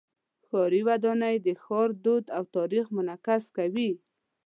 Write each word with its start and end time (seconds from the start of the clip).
ښاري 0.47 0.81
ودانۍ 0.87 1.35
د 1.45 1.47
ښار 1.63 1.89
دود 2.03 2.25
او 2.37 2.43
تاریخ 2.55 2.85
منعکس 2.95 3.43
کوي. 3.57 3.91